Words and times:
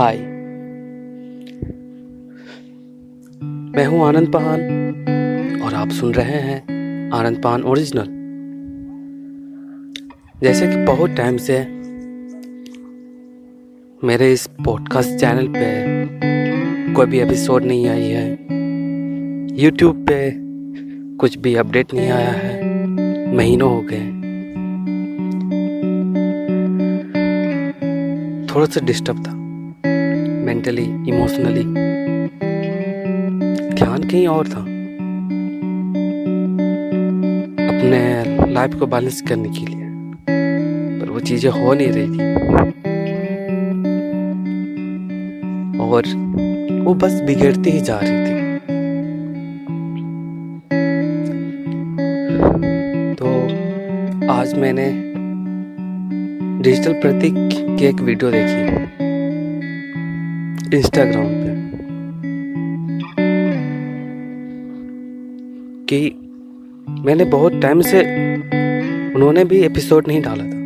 हाय। 0.00 0.16
मैं 3.76 3.86
हूँ 3.86 4.04
आनंद 4.04 4.32
पहान, 4.32 4.60
और 5.64 5.74
आप 5.74 5.88
सुन 5.88 6.14
रहे 6.14 6.38
हैं 6.38 7.10
आनंद 7.10 7.42
पहान 7.42 7.62
ओरिजिनल। 7.62 8.04
जैसे 10.42 10.66
कि 10.68 10.76
बहुत 10.76 11.10
टाइम 11.10 11.36
से 11.36 11.58
मेरे 14.06 14.32
इस 14.32 14.46
पॉडकास्ट 14.46 15.10
चैनल 15.10 15.48
पे 15.48 15.84
कोई 16.92 17.06
भी 17.06 17.18
एपिसोड 17.18 17.64
नहीं 17.64 17.88
आई 17.88 18.04
है। 18.04 18.32
यूट्यूब 19.62 20.06
पे 20.10 20.32
कुछ 21.16 21.38
भी 21.38 21.54
अपडेट 21.54 21.94
नहीं 21.94 22.10
आया 22.10 22.30
है। 22.30 23.36
महीनों 23.36 23.70
हो 23.70 23.80
गए। 23.80 24.06
थोड़ा 28.54 28.66
सा 28.66 28.80
डिस्टर्ब 28.80 29.26
था। 29.26 29.39
मेंटली 30.50 30.82
इमोशनली 30.82 31.62
ध्यान 33.74 34.02
कहीं 34.02 34.26
और 34.26 34.48
था। 34.48 34.60
अपने 37.66 38.00
लाइफ 38.52 38.74
को 38.74 38.86
बैलेंस 38.86 39.20
करने 39.20 39.48
के 39.48 39.66
लिए। 39.66 39.86
पर 41.00 41.10
वो 41.10 41.20
चीज़ें 41.20 41.50
हो 41.50 41.74
नहीं 41.74 41.88
रही 41.88 42.06
थी। 42.06 42.26
और 45.78 46.02
वो 46.84 46.94
बस 46.94 47.20
बिगड़ती 47.20 47.70
ही 47.70 47.80
जा 47.80 48.00
रही 48.02 48.18
थी। 48.20 48.34
तो 53.14 53.26
आज 54.32 54.54
मैंने 54.54 54.90
डिजिटल 56.62 56.92
प्रतीक 56.92 57.34
की 57.78 57.84
एक 57.84 58.00
वीडियो 58.00 58.30
देखी। 58.30 58.99
इंस्टाग्राम 60.74 61.24
पे। 61.26 61.60
कि 65.84 66.16
मैंने 66.88 67.24
बहुत 67.24 67.52
टाइम 67.54 67.80
से 67.80 68.00
उन्होंने 69.14 69.44
भी 69.44 69.58
एपिसोड 69.58 70.04
नहीं 70.08 70.22
डाला 70.22 70.44
था। 70.44 70.60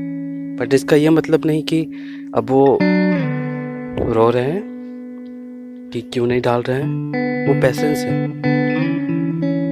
बट 0.57 0.75
इसका 0.75 0.97
यह 0.97 1.11
मतलब 1.11 1.43
नहीं 1.47 1.63
कि 1.63 1.89
अब 2.35 2.51
वो 2.51 2.79
रो 4.13 4.31
रहे 4.31 4.43
हैं, 4.43 4.63
कि 5.93 6.01
क्यों 6.01 6.27
नहीं 6.27 6.41
डाल 6.41 6.63
रहे 6.63 6.83
हैं। 6.83 6.85
वो 7.49 7.61
पैसेंस 7.61 7.99
है। 7.99 8.29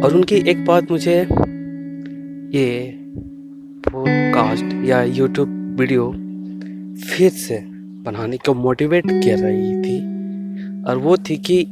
और 0.00 0.14
उनकी 0.14 0.34
एक 0.34 0.64
बात 0.64 0.90
मुझे 0.90 1.26
ये 2.58 2.94
पॉडकास्ट 3.88 4.84
या 4.84 5.02
यूट्यूब 5.02 5.76
वीडियो 5.80 6.10
फिर 6.94 7.30
से 7.30 7.62
बनाने 8.02 8.36
को 8.36 8.54
मोटिवेट 8.54 9.06
कर 9.06 9.38
रही 9.38 9.82
थी। 9.82 10.11
और 10.86 10.96
वो 10.96 11.16
थी 11.16 11.36
कि 11.36 11.64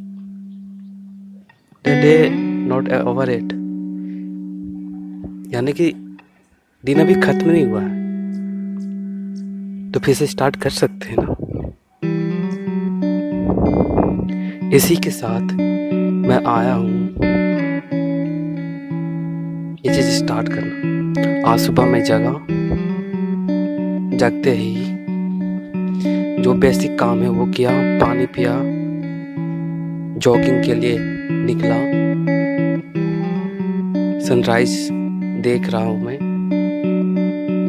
डे 1.85 2.31
नॉट 2.67 2.93
ओवर 2.93 3.31
इट 3.31 3.53
यानी 5.55 5.73
कि 5.73 6.17
दिन 6.85 7.01
अभी 7.01 7.15
खत्म 7.15 7.51
नहीं 7.51 7.65
हुआ 7.67 7.81
है। 7.81 8.01
तो 9.91 10.01
फिर 10.01 10.15
से 10.15 10.27
स्टार्ट 10.27 10.57
कर 10.57 10.71
सकते 10.71 11.09
हैं 11.09 11.17
ना। 11.21 11.37
इसी 14.77 14.97
के 14.97 15.11
साथ 15.11 15.41
मैं 15.41 16.45
आया 16.45 16.75
हूँ। 16.75 17.09
ये 19.87 19.95
चीज़ 19.95 20.11
स्टार्ट 20.25 20.49
करना। 20.49 21.51
आज 21.51 21.61
सुबह 21.61 21.87
मैं 21.87 22.05
जगा। 22.05 22.33
जगते 24.17 24.51
ही 24.51 24.97
जो 26.43 26.55
बेसिक 26.55 26.99
काम 26.99 27.23
है 27.23 27.29
वो 27.29 27.47
किया, 27.47 27.71
पानी 27.73 28.27
पिया 28.27 28.80
जॉगिंग 30.21 30.65
के 30.65 30.75
लिए 30.75 30.97
निकला। 31.31 31.77
सनराइज 34.27 34.89
देख 35.43 35.69
रहा 35.71 35.83
हूँ 35.83 36.05
मैं। 36.05 36.19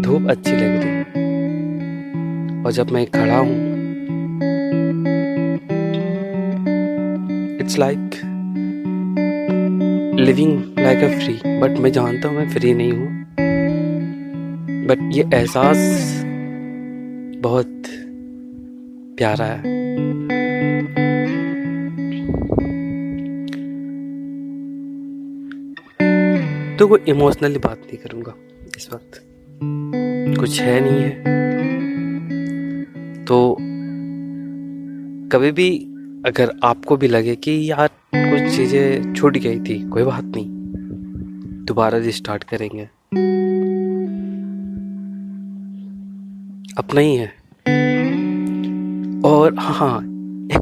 धूप 0.02 0.30
अच्छी 0.30 0.52
लग 0.52 0.82
रही। 0.84 1.00
और 2.64 2.72
जब 2.72 2.92
मैं 2.92 3.06
खड़ा 3.06 3.38
हूँ 3.38 3.56
it's 7.60 7.78
like 7.80 8.20
living 10.20 10.80
like 10.80 11.04
a 11.04 11.08
free 11.20 11.60
but 11.60 11.80
मैं 11.80 11.92
जानता 11.92 12.28
हूँ 12.28 12.38
मैं 12.38 12.50
फ्री 12.50 12.74
नहीं 12.74 12.92
हूँ। 12.92 13.26
बट 14.88 15.10
ये 15.14 15.24
एहसास 15.34 15.78
बहुत 17.42 17.84
प्यारा 19.18 19.46
है। 19.46 20.41
तो 26.82 26.88
कोई 26.88 27.00
इमोशनली 27.08 27.60
बात 27.60 27.78
नहीं 27.78 27.98
करूँगा 27.98 28.34
इस 28.78 28.90
वक्त। 28.94 29.24
कुछ 30.40 30.62
है 30.62 30.80
नहीं 30.80 31.02
है। 31.02 31.12
तो 33.26 33.58
कभी 35.30 35.52
भी 35.52 35.78
अगर 36.26 36.54
आपको 36.64 36.98
भी 36.98 37.08
लगे 37.08 37.36
कि 37.36 37.72
यार 37.72 37.90
कुछ 38.16 38.56
चीज़ें 38.56 39.14
छूट 39.14 39.38
गई 39.38 39.60
थी, 39.60 39.90
कोई 39.90 40.04
बात 40.04 40.24
नहीं। 40.24 40.50
दोबारा 41.66 41.98
रिस्टार्ट 41.98 42.44
करेंगे। 42.44 42.84
अपना 46.78 47.02
ही 47.02 47.16
है। 47.16 47.28
और 49.26 49.56
हाँ 49.60 49.74
हाँ 49.74 50.00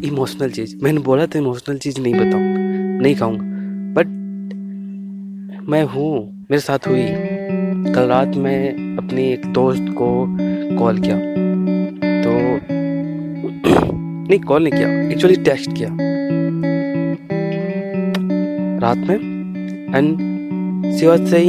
इमोशनल 0.03 0.49
चीज़। 0.49 0.83
मैंने 0.83 0.99
बोला 0.99 1.25
था 1.25 1.39
इमोशनल 1.39 1.77
चीज़ 1.77 2.01
नहीं 2.01 2.13
बताऊँ 2.13 2.43
नहीं 3.01 3.15
कहूँगा 3.15 3.48
मैं 5.69 5.83
हूँ, 5.83 6.45
मेरे 6.51 6.59
साथ 6.59 6.87
हुई। 6.87 7.03
कल 7.93 8.07
रात 8.07 8.27
मैं 8.27 8.97
अपनी 8.97 9.23
एक 9.33 9.45
दोस्त 9.45 9.85
को 9.89 10.07
कॉल 10.77 10.99
किया। 10.99 11.17
तो 12.23 12.31
नहीं, 14.29 14.39
कॉल 14.39 14.63
नहीं 14.63 14.73
किया 14.73 14.89
एक्चुअली 15.11 15.35
टेक्स्ट 15.35 15.71
किया। 15.73 15.89
रात 18.79 18.97
में 18.97 19.15
एंड 19.95 20.17
सी 20.93 21.07
वॉज़ 21.07 21.25
से 21.25 21.43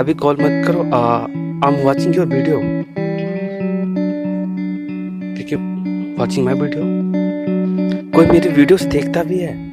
अभी 0.00 0.14
कॉल 0.14 0.36
मत 0.40 0.66
करो 0.66 0.84
I 0.94 1.74
am 1.74 1.84
watching 1.84 2.16
your 2.16 2.26
video 2.26 2.60
देखिए 5.36 5.58
वाचिंग 6.18 6.44
माय 6.44 6.54
वीडियो 6.54 6.82
कोई 8.10 8.26
मेरी 8.26 8.48
वीडियोस 8.48 8.82
देखता 8.82 9.22
भी 9.22 9.38
है? 9.38 9.71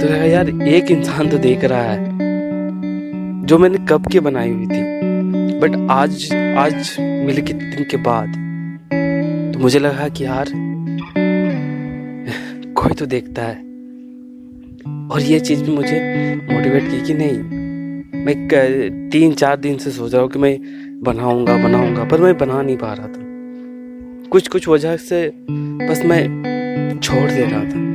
तो 0.00 0.06
यार, 0.06 0.48
एक 0.68 0.90
इंसान 0.90 1.28
तो 1.28 1.38
देख 1.38 1.64
रहा 1.64 1.82
है, 1.82 2.04
जो 3.46 3.58
मैंने 3.58 3.78
कब 3.88 4.06
की 4.06 4.20
बनाई 4.20 4.50
हुई 4.50 4.66
थी। 4.66 4.82
बट 5.60 5.76
आज 5.90 6.28
आज 6.58 6.96
मिले 7.00 7.42
के 7.42 7.52
दिन 7.52 7.84
के 7.90 7.96
बाद 8.02 8.28
तो 9.54 9.60
मुझे 9.60 9.78
लगा 9.78 10.08
कि 10.08 10.24
यार, 10.24 10.52
कोई 12.74 12.94
तो 12.94 13.06
देखता 13.06 13.42
है। 13.42 13.56
और 15.08 15.20
ये 15.20 15.40
चीज़ 15.40 15.64
भी 15.64 15.72
मुझे 15.72 15.98
मोटिवेट 16.44 16.90
की 16.90 17.00
कि 17.02 17.14
नहीं, 17.14 17.38
मैं 18.24 18.48
तीन, 19.10 19.32
चार 19.32 19.56
दिन 19.56 19.78
से 19.78 19.90
सोच 19.90 20.12
रहा 20.12 20.22
हूँ 20.22 20.30
कि 20.30 20.38
मैं 20.38 20.58
बनाऊँगा 21.04 21.56
बनाऊँगा, 21.58 22.04
पर 22.04 22.20
मैं 22.20 22.36
बना 22.38 22.62
नहीं 22.62 22.76
पा 22.76 22.92
रहा 22.92 23.06
था। 23.06 24.28
कुछ 24.30 24.48
कुछ 24.48 24.68
वजह 24.68 24.96
से 25.02 25.26
बस 25.50 26.02
मैं 26.04 26.98
छोड़ 26.98 27.30
दे 27.30 27.44
रहा 27.44 27.64
था। 27.64 27.86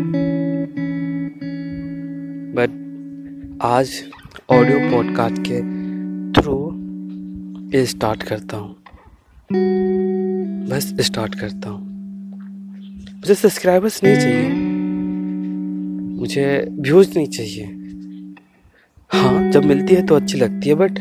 बट 2.55 2.69
आज 3.61 3.91
ऑडियो 4.49 4.91
पॉडकास्ट 4.91 5.35
के 5.47 5.59
थ्रू 6.31 6.69
ये 7.77 7.85
स्टार्ट 7.85 8.23
करता 8.23 8.57
हूँ। 8.57 8.75
बस 10.69 10.95
स्टार्ट 11.01 11.35
करता 11.35 11.69
हूँ। 11.69 11.81
मुझे 13.15 13.35
सब्सक्राइबर्स 13.35 14.03
नहीं 14.03 14.15
चाहिए। 14.15 14.49
मुझे 16.19 16.67
व्यूज़ 16.71 17.13
नहीं 17.15 17.27
चाहिए। 17.27 17.65
हाँ 19.09 19.51
जब 19.51 19.65
मिलती 19.65 19.95
है 19.95 20.05
तो 20.05 20.15
अच्छी 20.15 20.37
लगती 20.37 20.69
है 20.69 20.75
बट 20.75 20.91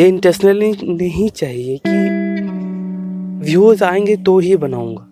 ये 0.00 0.08
इंटेंशनली 0.08 0.94
नहीं 0.94 1.28
चाहिए 1.30 1.80
कि 1.86 1.98
व्यूज़ 3.50 3.84
आएँगे 3.84 4.16
तो 4.16 4.38
ही 4.38 4.56
बनाऊँगा। 4.56 5.08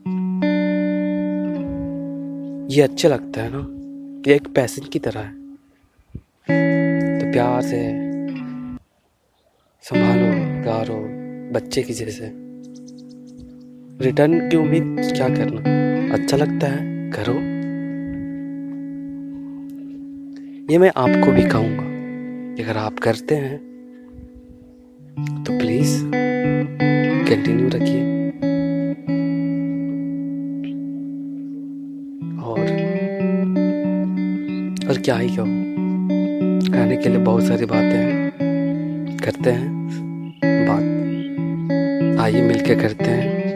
ये 2.75 2.83
अच्छा 2.83 3.09
लगता 3.09 3.43
है 3.43 3.51
ना। 3.53 3.80
ये 4.29 4.35
एक 4.35 4.49
पैसन 4.55 4.83
की 4.83 4.99
तरह 4.99 5.21
है। 5.21 5.55
तो 7.21 7.33
प्यार 7.33 7.63
से 7.63 7.93
संभालो 9.83 10.27
हो 10.89 11.05
बच्चे 11.53 11.83
की 11.83 11.93
जैसे। 11.93 12.33
रिटर्न 14.05 14.49
की 14.49 14.57
उम्मीद 14.57 14.97
क्या 15.17 15.29
करना? 15.29 15.61
अच्छा 16.15 16.37
लगता 16.37 16.67
है? 16.67 17.11
करो। 17.11 17.35
ये 20.73 20.79
मैं 20.79 20.93
आपको 20.97 21.33
भी 21.33 21.43
कहूँगा। 21.43 21.91
अगर 22.63 22.77
आप 22.77 22.99
करते 22.99 23.35
हैं 23.35 23.59
तो 25.45 25.59
प्लीज़ 25.59 26.05
कंटिन्यू 27.29 27.69
रखिए। 27.69 28.21
और 32.43 33.00
और 34.91 34.99
क्या 34.99 35.17
ही 35.17 35.29
क्यों 35.29 35.47
कहने 36.73 36.97
के 36.97 37.09
लिए 37.09 37.19
बहुत 37.19 37.45
सारी 37.45 37.65
बातें 37.65 38.31
करते 39.25 39.51
हैं। 39.51 39.71
बात 40.45 42.21
आइए 42.21 42.43
मिलके 42.43 42.75
करते 42.75 43.05
हैं। 43.05 43.55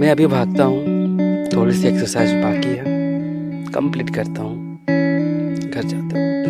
मैं 0.00 0.10
अभी 0.10 0.26
भागता 0.26 0.64
हूँ। 0.64 0.84
थोड़ी 1.46 1.72
सी 1.72 1.88
एक्सरसाइज 1.88 2.34
बाकी 2.34 2.68
है। 2.68 2.84
कंप्लीट 3.64 4.10
करता 4.10 4.42
हूँ। 4.42 4.78
घर 5.70 5.82
जाता 5.84 6.18
हूँ। 6.18 6.41